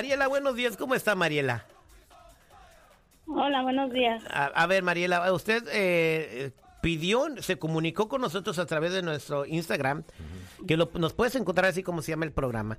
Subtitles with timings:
[0.00, 0.78] Mariela, buenos días.
[0.78, 1.66] ¿Cómo está Mariela?
[3.26, 4.22] Hola, buenos días.
[4.30, 9.44] A, a ver, Mariela, usted eh, pidió, se comunicó con nosotros a través de nuestro
[9.44, 10.04] Instagram,
[10.66, 12.78] que lo- nos puedes encontrar así como se llama el programa.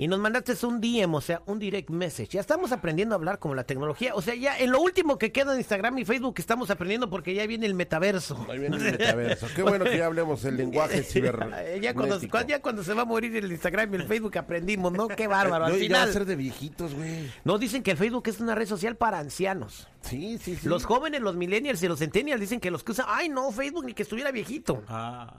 [0.00, 2.28] Y nos mandaste un DM, o sea, un direct message.
[2.28, 4.14] Ya estamos aprendiendo a hablar como la tecnología.
[4.14, 7.34] O sea, ya en lo último que queda en Instagram y Facebook estamos aprendiendo porque
[7.34, 8.46] ya viene el metaverso.
[8.48, 9.48] Ahí viene el metaverso.
[9.56, 11.80] Qué bueno que ya hablemos el lenguaje cibernético.
[11.82, 15.08] ya, cuando, ya cuando se va a morir el Instagram y el Facebook aprendimos, ¿no?
[15.08, 15.64] Qué bárbaro.
[15.64, 17.28] Al No, y ya va a final, ser de viejitos, güey.
[17.42, 19.88] no dicen que el Facebook es una red social para ancianos.
[20.02, 20.68] Sí, sí, sí.
[20.68, 23.84] Los jóvenes, los millennials y los centennials dicen que los que usan, ay no, Facebook
[23.84, 24.84] ni que estuviera viejito.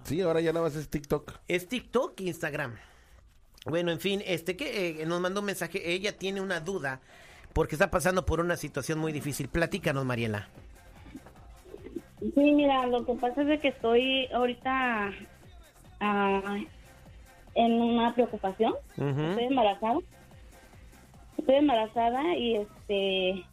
[0.04, 1.32] Sí, ahora ya nada más es TikTok.
[1.48, 2.76] Es TikTok e Instagram.
[3.66, 7.02] Bueno, en fin, este que eh, nos mandó un mensaje, ella tiene una duda
[7.54, 9.48] porque está pasando por una situación muy difícil.
[9.50, 10.48] Platícanos, Mariela.
[12.20, 15.12] Sí, mira, lo que pasa es de que estoy ahorita
[16.00, 16.58] ah,
[17.56, 18.74] en una preocupación.
[18.98, 19.98] Estoy embarazada.
[21.38, 23.46] Estoy embarazada y este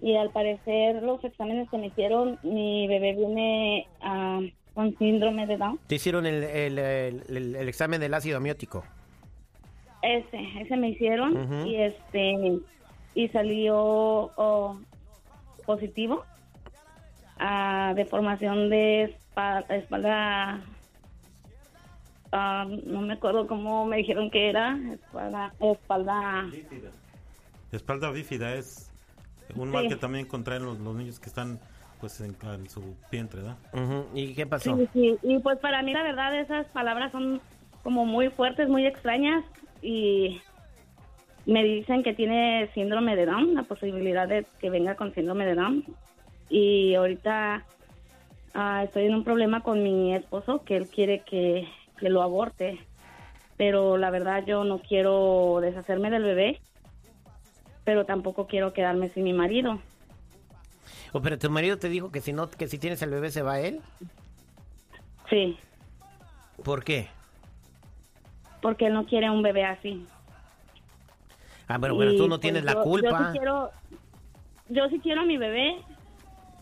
[0.00, 4.40] y al parecer los exámenes que me hicieron, mi bebé viene ah,
[4.74, 5.78] con síndrome de Down.
[5.86, 8.84] Te hicieron el, el- el- el- el examen del ácido amiótico.
[10.16, 12.58] Ese, ese me hicieron y este
[13.14, 14.78] y salió oh,
[15.66, 16.24] positivo
[17.38, 20.60] a deformación de espa- espalda,
[22.32, 26.46] ah, no me acuerdo cómo me dijeron que era espalda, espalda
[27.72, 28.90] Espalda bífida es
[29.54, 29.74] un Sí.
[29.74, 31.58] mal que también contraen los, los niños que están
[32.00, 33.56] pues en, en su vientre, ¿verdad?
[34.14, 34.76] ¿Y qué pasó?
[34.76, 37.40] Sí, sí, y pues para mí la verdad esas palabras son
[37.82, 39.44] como muy fuertes, muy extrañas
[39.82, 40.40] y
[41.46, 45.54] me dicen que tiene síndrome de Down, la posibilidad de que venga con síndrome de
[45.54, 45.84] Down
[46.48, 47.64] y ahorita
[48.54, 51.66] ah, estoy en un problema con mi esposo que él quiere que,
[51.98, 52.78] que lo aborte,
[53.56, 56.60] pero la verdad yo no quiero deshacerme del bebé,
[57.84, 59.80] pero tampoco quiero quedarme sin mi marido.
[61.12, 63.42] Oh, pero tu marido te dijo que si no, que si tienes el bebé se
[63.42, 63.80] va él.
[65.30, 65.58] Sí,
[66.62, 67.08] ¿Por qué?
[68.60, 70.06] Porque él no quiere un bebé así.
[71.68, 73.32] Ah, bueno, Y, tú no pues, tienes yo- la Yo culpa.
[73.32, 73.70] sí, quiero,
[74.70, 75.76] yo sí quiero a mi bebé,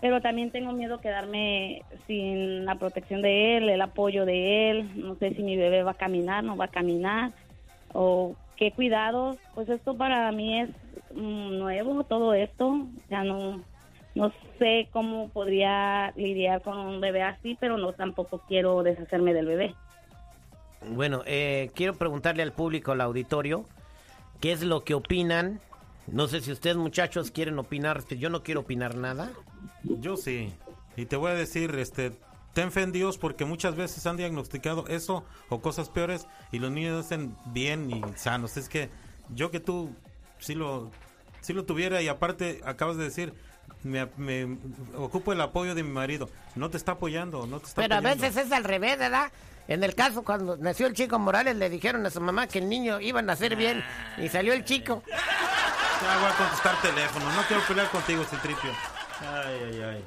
[0.00, 4.90] pero también tengo miedo quedarme sin la protección de él, el apoyo de él.
[5.00, 7.32] No sé si mi bebé va a caminar, no va a caminar,
[7.92, 9.38] o qué cuidados.
[9.54, 10.68] Pues esto para mí es
[11.14, 12.86] mm, nuevo, todo esto.
[13.08, 13.62] Ya no,
[14.14, 19.46] no sé cómo podría lidiar con un bebé así, pero no tampoco quiero deshacerme del
[19.46, 19.74] bebé.
[20.90, 23.66] Bueno, eh, quiero preguntarle al público, al auditorio,
[24.40, 25.60] qué es lo que opinan.
[26.06, 29.32] No sé si ustedes muchachos quieren opinar, yo no quiero opinar nada.
[29.82, 30.52] Yo sí.
[30.96, 32.12] Y te voy a decir, este,
[32.54, 36.70] ten fe en Dios porque muchas veces han diagnosticado eso o cosas peores y los
[36.70, 38.56] niños nacen bien y sanos.
[38.56, 38.88] Es que
[39.34, 39.94] yo que tú
[40.38, 40.90] sí lo,
[41.40, 43.34] sí lo tuviera y aparte acabas de decir,
[43.82, 44.58] me, me
[44.96, 46.28] ocupo el apoyo de mi marido.
[46.54, 49.30] No te está apoyando, no te está Pero a veces es al revés, ¿verdad?
[49.68, 52.68] En el caso, cuando nació el chico Morales, le dijeron a su mamá que el
[52.68, 53.84] niño iba a nacer bien
[54.16, 55.02] y salió el chico.
[55.08, 58.70] Ya voy a contestar teléfono, no quiero pelear contigo, Citripio.
[59.20, 60.04] Ay, ay, ay.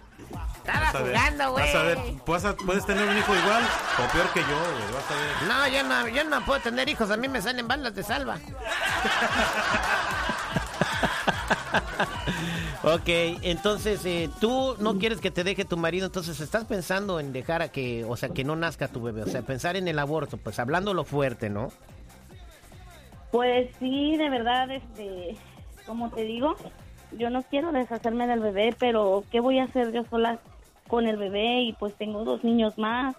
[0.57, 1.65] Estaba Vas a ver, jugando, güey.
[1.65, 1.97] Vas a ver,
[2.27, 3.63] vas a- puedes tener un hijo igual
[3.97, 5.47] o peor que yo, güey, vas a ver.
[5.47, 8.37] No, yo no, yo no puedo tener hijos, a mí me salen balas de salva.
[12.93, 13.09] ok,
[13.43, 17.61] entonces eh, tú no quieres que te deje tu marido, entonces estás pensando en dejar
[17.61, 20.37] a que, o sea, que no nazca tu bebé, o sea, pensar en el aborto,
[20.37, 21.69] pues hablándolo fuerte, ¿no?
[23.31, 25.37] Pues sí, de verdad, este,
[25.85, 26.55] como te digo,
[27.17, 30.39] yo no quiero deshacerme del bebé, pero ¿qué voy a hacer yo sola
[30.87, 31.61] con el bebé?
[31.61, 33.15] Y pues tengo dos niños más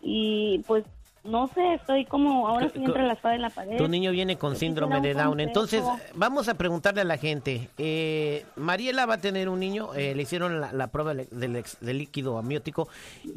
[0.00, 0.84] y pues
[1.24, 3.76] no sé, estoy como ahora sí entre la espada y la pared.
[3.76, 5.38] Tu niño viene con síndrome de Down.
[5.40, 5.84] Entonces,
[6.14, 7.68] vamos a preguntarle a la gente.
[7.78, 12.38] Eh, Mariela va a tener un niño, eh, le hicieron la, la prueba del líquido
[12.38, 12.88] amniótico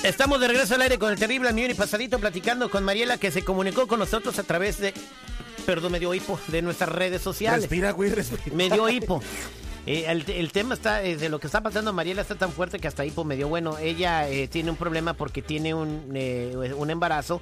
[0.06, 3.32] Estamos de regreso al aire con el terrible millón y pasadito platicando con Mariela que
[3.32, 4.94] se comunicó con nosotros a través de,
[5.67, 7.62] perdón, me dio hipo, de nuestras redes sociales.
[7.62, 8.55] Respira, güey, respira.
[8.56, 9.20] Me dio hipo.
[9.85, 12.53] Eh, el, el tema está, eh, de lo que está pasando a Mariela está tan
[12.53, 13.49] fuerte que hasta hipo me dio.
[13.49, 17.41] Bueno, ella eh, tiene un problema porque tiene un, eh, un embarazo.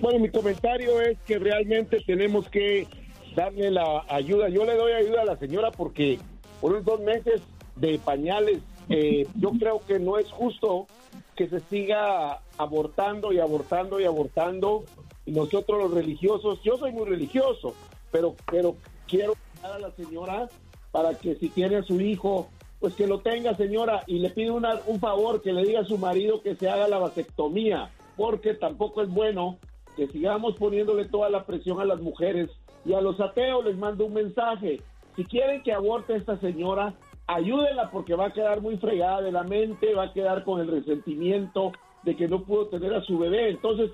[0.01, 2.87] Bueno, mi comentario es que realmente tenemos que
[3.35, 4.49] darle la ayuda.
[4.49, 6.19] Yo le doy ayuda a la señora porque
[6.61, 7.41] por unos dos meses
[7.77, 8.59] de pañales,
[8.89, 10.87] eh, yo creo que no es justo
[11.35, 14.85] que se siga abortando y abortando y abortando.
[15.27, 17.75] Nosotros los religiosos, yo soy muy religioso,
[18.13, 18.77] pero, pero
[19.09, 20.49] quiero a la señora
[20.93, 22.49] para que si tiene a su hijo,
[22.79, 25.85] pues que lo tenga, señora, y le pido una- un favor, que le diga a
[25.85, 29.59] su marido que se haga la vasectomía, porque tampoco es bueno
[29.97, 32.51] que sigamos poniéndole toda la presión a las mujeres
[32.85, 34.81] y a los ateos les mando un mensaje.
[35.17, 36.95] Si quieren que aborte esta señora,
[37.27, 40.69] ayúdenla porque va a quedar muy fregada de la mente, va a quedar con el
[40.71, 41.73] resentimiento
[42.05, 43.51] de que no pudo tener a su bebé.
[43.51, 43.91] Entonces,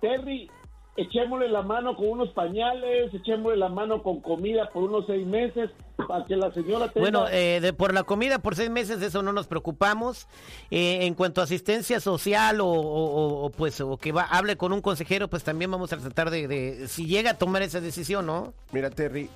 [0.00, 0.48] Terry,
[0.96, 5.70] echémosle la mano con unos pañales, echémosle la mano con comida por unos seis meses
[6.08, 7.00] para que la señora tenga...
[7.10, 10.26] Bueno, eh, de, por la comida por seis meses, eso no nos preocupamos.
[10.70, 14.56] Eh, en cuanto a asistencia social o, o- o- o, pues o que va, hable
[14.56, 17.80] con un consejero, pues también vamos a tratar de, de- si llega a tomar esa
[17.82, 18.54] decisión, ¿no?
[18.72, 19.28] Mira, Terry,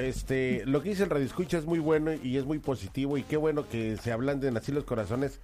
[0.00, 3.22] este, lo que dice el Radio Escucha es muy bueno y es muy positivo y
[3.22, 5.40] qué bueno que se ablanden así los corazones.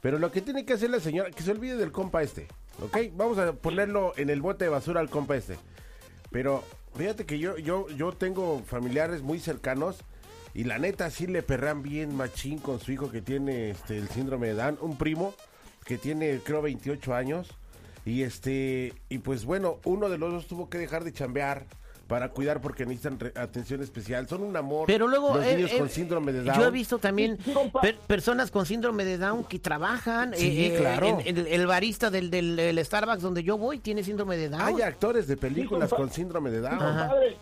[0.00, 2.48] Pero lo que tiene que hacer la señora, que se olvide del compa este,
[2.82, 2.96] ¿ok?
[3.14, 5.56] Vamos a ponerlo en el bote de basura al compa este.
[6.30, 6.64] Pero
[6.94, 9.98] fíjate que yo, yo, yo tengo familiares muy cercanos
[10.54, 14.08] y la neta sí le perran bien machín con su hijo que tiene este, el
[14.08, 15.34] síndrome de Down, un primo
[15.84, 17.48] que tiene creo 28 años
[18.04, 21.66] y este y pues bueno, uno de los dos tuvo que dejar de chambear
[22.10, 24.26] para cuidar porque necesitan atención especial.
[24.28, 24.86] Son un amor.
[24.88, 26.58] Pero luego los eh, niños eh, con síndrome de Down.
[26.58, 27.38] Yo he visto también
[27.80, 30.34] per- personas con síndrome de Down que trabajan.
[30.34, 31.20] Sí, eh, eh, claro.
[31.24, 34.60] en- en el, barista del, del- del Starbucks donde yo voy tiene síndrome de Down.
[34.60, 36.78] Hay actores de películas con síndrome de Down.
[36.78, 37.36] Compadre,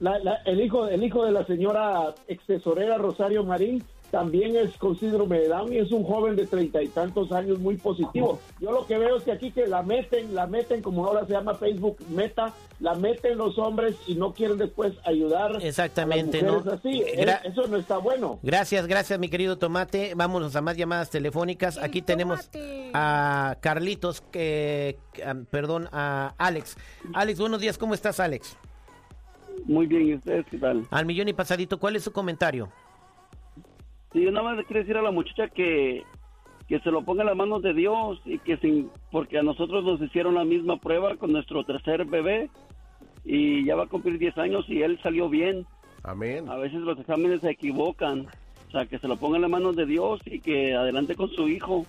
[0.00, 4.76] la- la- el hijo el hijo de la señora ex tesorera Rosario Marín también es
[4.76, 8.40] con síndrome de Down y es un joven de treinta y tantos años muy positivo.
[8.60, 11.32] Yo lo que veo es que aquí que la meten, la meten como ahora se
[11.32, 16.52] llama Facebook Meta, la meten los hombres y no quieren después ayudar Exactamente, a las
[16.52, 16.72] mujeres ¿no?
[16.72, 17.02] así.
[17.16, 18.38] Gra- Es- Eso no está bueno.
[18.42, 20.14] Gracias, gracias mi querido Tomate.
[20.16, 21.78] Vámonos a más llamadas telefónicas.
[21.78, 22.50] Aquí tenemos
[22.94, 24.98] a Carlitos, que,
[25.50, 26.76] perdón, a Alex.
[27.14, 28.56] Alex, buenos días, ¿cómo estás Alex?
[29.66, 30.86] Muy bien, ¿y ustedes qué tal?
[30.90, 32.70] Al millón y pasadito, ¿cuál es su comentario?
[34.12, 36.02] Sí, yo nada más le quiero decir a la muchacha que,
[36.68, 39.84] que se lo ponga en las manos de Dios y que sin, porque a nosotros
[39.84, 42.50] nos hicieron la misma prueba con nuestro tercer bebé
[43.24, 45.66] y ya va a cumplir 10 años y él salió bien.
[46.02, 46.48] Amén.
[46.48, 48.26] A veces los exámenes se equivocan.
[48.68, 51.28] O sea, que se lo ponga en las manos de Dios y que adelante con
[51.30, 51.84] su hijo.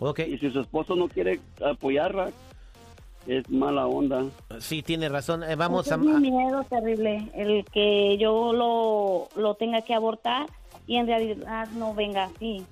[0.00, 2.30] Ok, Y si su esposo no quiere apoyarla,
[3.26, 4.24] es mala onda.
[4.58, 5.44] sí, tiene razón.
[5.44, 5.96] Eh, vamos a...
[5.96, 10.46] es mi miedo terrible, el que yo lo, lo tenga que abortar
[10.86, 12.64] y en realidad no venga así.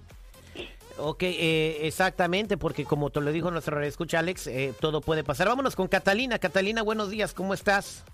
[0.99, 5.49] Ok, eh, exactamente, porque como te lo dijo nuestro escucha Alex, eh, todo puede pasar.
[5.49, 6.39] Vámonos con Catalina.
[6.39, 8.05] Catalina, buenos días, ¿cómo estás?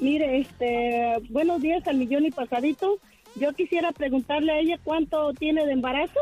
[0.00, 2.98] Mire, este, buenos días al millón y pasadito.
[3.36, 6.20] Yo quisiera preguntarle a ella cuánto tiene de embarazo.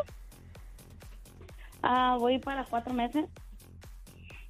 [1.82, 3.26] Ah, voy para cuatro meses.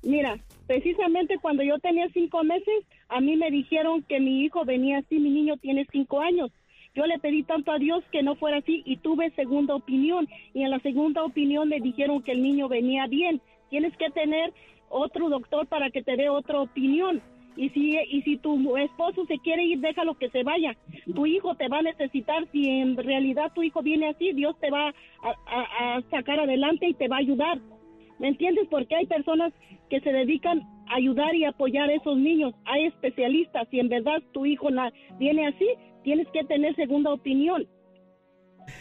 [0.03, 4.99] Mira, precisamente cuando yo tenía cinco meses, a mí me dijeron que mi hijo venía
[4.99, 6.51] así, mi niño tiene cinco años.
[6.99, 10.27] Yo le pedí tanto a Dios que no fuera así y tuve segunda opinión.
[10.53, 13.41] Y en la segunda opinión me dijeron que el niño venía bien.
[13.71, 14.53] Tienes que tener
[14.89, 17.23] otro doctor para que te dé otra opinión.
[17.57, 20.77] Y si, y si tu esposo se quiere ir, déjalo que se vaya.
[21.15, 22.49] Tu hijo te va a necesitar.
[22.51, 27.07] Si en realidad tu hijo viene así, Dios te va a, sacar adelante y te
[27.07, 27.61] va a ayudar.
[28.19, 28.67] ¿Me entiendes?
[28.69, 29.53] Porque hay personas
[29.89, 32.55] que se dedican a ayudar y apoyar a esos niños.
[32.65, 33.69] Hay especialistas.
[33.71, 34.69] Si en verdad tu hijo
[35.21, 35.69] viene así,
[36.03, 37.67] tienes que tener segunda opinión.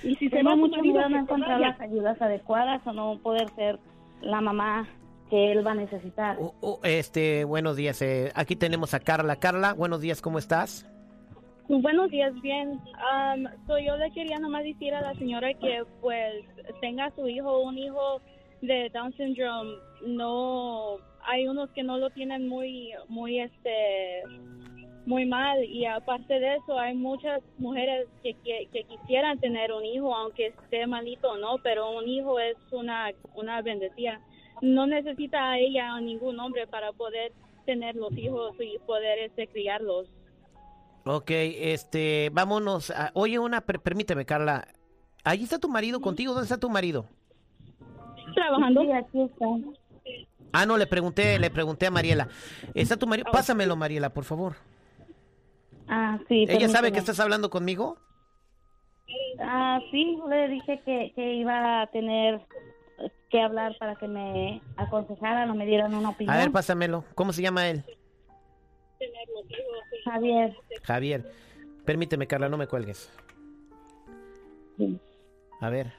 [0.03, 1.69] Y si se Tengo va tu mucho marido, miedo a no se encontrar vaya.
[1.69, 3.79] las ayudas adecuadas o no poder ser
[4.21, 4.87] la mamá
[5.29, 6.37] que él va a necesitar.
[6.39, 8.01] Oh, oh, este, buenos días.
[8.01, 9.37] eh, aquí tenemos a Carla.
[9.37, 10.85] Carla, buenos días, ¿cómo estás?
[11.69, 12.79] Buenos días, bien.
[13.11, 16.45] Am, so yo le quería nomás decir a la señora que pues
[16.79, 18.21] tenga su hijo, un hijo
[18.61, 19.71] de Down syndrome,
[20.05, 20.95] no,
[21.25, 24.23] hay unos que no lo tienen muy, muy este,
[25.07, 29.85] muy mal y aparte de eso hay muchas mujeres que, que, que quisieran tener un
[29.85, 34.19] hijo aunque esté malito o no, pero un hijo es una, una bendecida.
[34.61, 37.31] No necesita a ella o ningún hombre para poder
[37.65, 40.07] tener los hijos y poder este, criarlos.
[41.05, 42.91] Ok, este, vámonos.
[42.91, 44.67] a- oye, una, per- permíteme, Carla.
[45.23, 46.33] Ahí está tu marido contigo.
[46.33, 47.05] ¿Dónde está tu marido?
[48.35, 48.81] Trabajando.
[48.81, 49.45] Sí, aquí está.
[50.51, 52.27] Ah, no, le pregunté, le pregunté a Mariela.
[52.73, 53.29] ¿Está tu marido?
[53.31, 54.55] Pásamelo, Mariela, por favor.
[55.87, 56.45] Ah, sí.
[56.47, 57.97] ¿Ella sabe que estás hablando conmigo?
[59.39, 62.41] Ah, sí, le dije que, que iba a tener
[63.29, 66.35] que hablar para que me aconsejaran o me dieran una opinión.
[66.35, 67.03] A ver, pásamelo.
[67.15, 67.83] ¿Cómo se llama él?
[70.05, 70.55] Javier.
[70.83, 71.31] Javier.
[71.85, 73.11] Permíteme, Carla, no me cuelgues.
[74.77, 74.99] Sí.
[75.61, 75.93] A ver.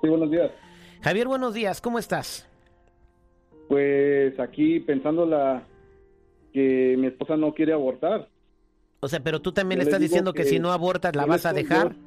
[0.00, 0.50] Sí, buenos días.
[1.02, 1.80] Javier, buenos días.
[1.80, 2.48] ¿Cómo estás?
[3.68, 5.62] Pues aquí pensando la
[6.54, 8.28] que mi esposa no quiere abortar.
[9.00, 11.26] O sea, pero tú también Yo le estás diciendo que, que si no abortas la
[11.26, 11.92] vas a dejar.
[11.92, 11.98] yo-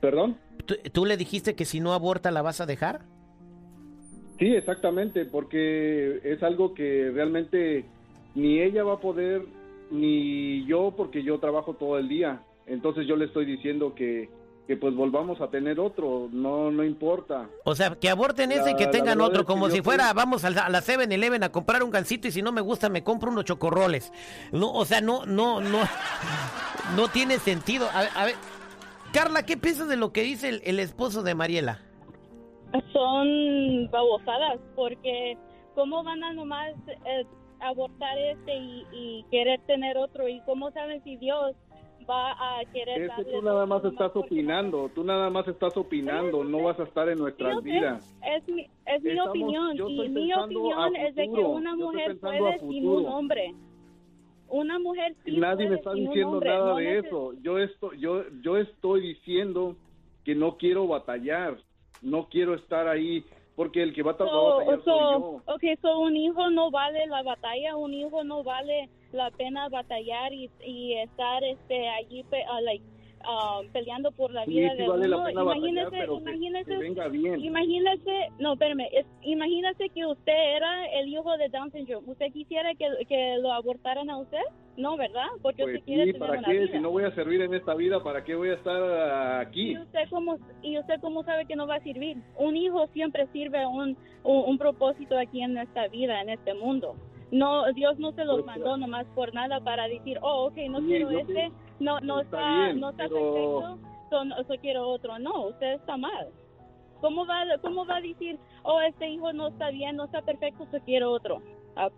[0.00, 0.36] ¿Perdón?
[0.66, 3.00] ¿Tú, tú le dijiste que si no aborta la vas a dejar?
[4.38, 7.84] Sí, exactamente, porque es algo que realmente
[8.36, 9.42] ni ella va a poder,
[9.90, 12.42] ni yo, porque yo trabajo todo el día.
[12.66, 14.28] Entonces yo le estoy diciendo que,
[14.68, 17.48] que pues volvamos a tener otro, no no importa.
[17.64, 20.44] O sea, que aborten ese y que tengan otro, es que como si fuera, vamos
[20.44, 23.02] a la, a la 7-Eleven a comprar un gansito y si no me gusta me
[23.02, 24.12] compro unos chocorroles.
[24.52, 25.78] No, o sea, no, no, no,
[26.96, 27.88] no tiene sentido.
[27.94, 28.34] A ver, a ver,
[29.10, 31.80] Carla, ¿qué piensas de lo que dice el, el esposo de Mariela?
[32.92, 35.38] son babosadas porque
[35.74, 36.74] cómo van a nomás
[37.06, 37.24] eh,
[37.60, 41.56] abortar este y, y querer tener otro y cómo saben si Dios
[42.08, 46.44] va a querer Es que tú nada más estás opinando, tú nada más estás opinando,
[46.44, 48.16] no vas a estar en nuestras vidas.
[48.24, 52.58] es mi, es mi Estamos- opinión y mi opinión es de que una mujer puede
[52.60, 53.54] sin un hombre.
[54.50, 57.32] Una mujer sí Nadie puede me está diciendo hombre, nada no de eso.
[57.42, 59.76] Yo estoy, yo, yo estoy diciendo
[60.24, 61.58] que no quiero batallar,
[62.00, 63.24] no quiero estar ahí,
[63.56, 65.42] porque el que va a, va a So, batallar soy yo.
[65.44, 69.68] so, okay, so un hijo no vale la batalla, un hijo no vale la pena
[69.68, 72.84] batallar y, y estar este allí pe- ah, like,
[73.24, 75.18] ah, peleando por la vida sí de vale uno.
[75.18, 77.40] batallar, imagínese, que- imagínese, que venga bien.
[77.44, 82.10] imagínese, no, espérame, es- imagínese que usted era el hijo de Down syndrome.
[82.10, 84.42] ¿Usted quisiera que, que lo abortaran a usted?
[84.76, 85.26] No, ¿verdad?
[85.42, 86.58] Porque Pues usted quiere sí, tener ¿para una qué?
[86.60, 86.72] vida.
[86.72, 89.72] Si no voy a servir en esta vida, ¿para qué voy a estar aquí?
[89.72, 92.18] ¿Y usted cómo, y usted cómo sabe que no va a servir?
[92.36, 96.94] Un hijo siempre sirve un, un, un propósito aquí en esta vida, en este mundo.
[97.30, 101.10] No, Dios no se los mandó nomás por nada para decir, oh, ok, no quiero
[101.10, 103.78] este, no, no Está está, bien, no está pero- perfecto,
[104.10, 105.18] so, no- so quiero otro.
[105.18, 106.28] No, usted está mal.
[107.00, 110.66] ¿Cómo va, ¿Cómo va a decir, oh, este hijo no está bien, no está perfecto,
[110.70, 111.42] so quiero otro?
[111.76, 111.90] Ah,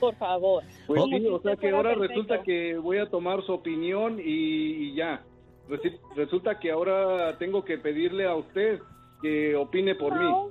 [0.00, 0.64] por favor.
[0.86, 2.08] Pues Como sí, si o sea que ahora perfecto.
[2.08, 4.22] resulta que voy a tomar su opinión y,
[4.90, 5.22] y ya.
[6.16, 8.80] Resulta que ahora tengo que pedirle a usted
[9.22, 10.24] que opine por mí.
[10.24, 10.48] No.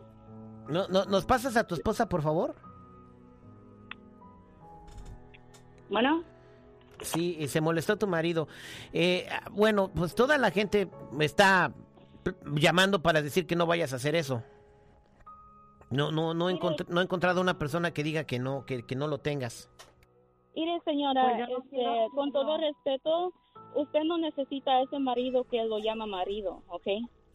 [0.70, 2.54] No, no, ¿Nos pasas a tu esposa, por favor?
[5.90, 6.24] Bueno,
[7.02, 8.50] Sí, y se molestó tu marido.
[8.92, 11.72] Eh, bueno, pues toda la gente me está
[12.56, 14.44] llamando para decir que no vayas a hacer eso.
[15.92, 19.08] No, no, no, no he encontrado una persona que diga que no, que, que no
[19.08, 19.70] lo tengas.
[20.56, 23.34] Mire, señora, Pues no este, quiero- con todo respeto,
[23.76, 26.88] usted no necesita a ese marido que lo llama marido, ¿ok?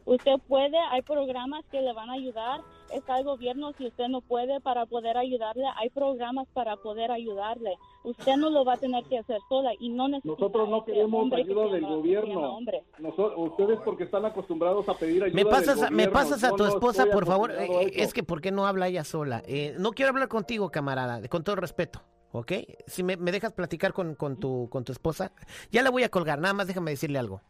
[0.04, 2.60] Usted puede, hay programas que le van a ayudar,
[2.94, 7.76] está el gobierno, si usted no puede para poder ayudarle, hay programas para poder ayudarle.
[8.04, 11.30] Usted no lo va a tener que hacer sola y no necesita Nosotros no queremos
[11.30, 12.58] que ayuda del llama- que llama gobierno.
[12.98, 16.12] Nosotros, ustedes porque están acostumbrados a pedir ayuda Me pasas, del a, me gobierno.
[16.12, 17.50] pasas a tu no esposa, por favor.
[17.52, 19.42] Eh, es que, ¿por qué no habla ella sola?
[19.46, 22.52] Eh, no quiero hablar contigo, camarada, con todo respeto, ¿ok?
[22.86, 25.32] Si me, me dejas platicar con, con, tu, con tu esposa,
[25.70, 27.40] ya la voy a colgar, nada más déjame decirle algo.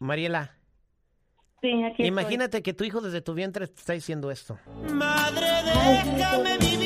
[0.00, 0.57] Mariela,
[1.60, 2.06] sí, aquí estoy.
[2.06, 4.58] imagínate que tu hijo desde tu vientre está diciendo esto.
[4.92, 5.46] Madre,
[6.16, 6.77] déjame vivir.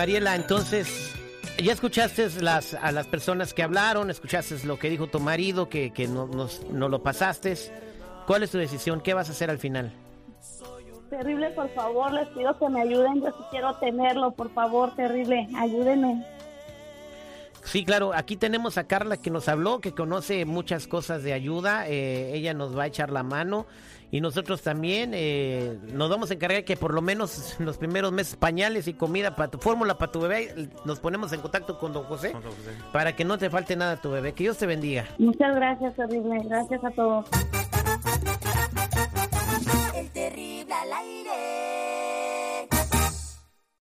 [0.00, 1.14] Mariela, entonces,
[1.62, 5.92] ya escuchaste las, a las personas que hablaron, escuchaste lo que dijo tu marido, que,
[6.08, 7.54] no, nos, no lo pasaste.
[8.26, 9.02] ¿Cuál es tu decisión?
[9.02, 9.92] ¿Qué vas a hacer al final?
[11.10, 13.20] Terrible, por favor, les pido que me ayuden.
[13.20, 15.46] Yo sí quiero tenerlo, por favor, terrible.
[15.54, 16.24] Ayúdenme.
[17.70, 21.86] Sí, claro, aquí tenemos a Carla que nos habló, que conoce muchas cosas de ayuda,
[21.86, 23.64] eh, ella nos va a echar la mano
[24.10, 28.10] y nosotros también eh, nos vamos a encargar que por lo menos en los primeros
[28.10, 31.92] meses pañales y comida para tu fórmula para tu bebé, nos ponemos en contacto con
[31.92, 32.34] don José
[32.92, 35.06] para que no te falte nada a tu bebé, que Dios te bendiga.
[35.18, 36.42] Muchas gracias, horrible.
[36.42, 37.26] Gracias a todos.